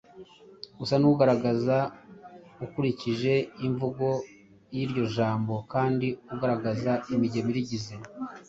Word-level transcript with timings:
usa 0.83 0.95
nuvugiriza 0.97 1.77
ukurikije 2.65 3.33
imvugo 3.67 4.07
y’iryo 4.73 5.03
jambo 5.15 5.55
kandi 5.73 6.07
ugaragaza 6.33 6.91
imigemo 7.13 7.49
irigize. 7.53 7.93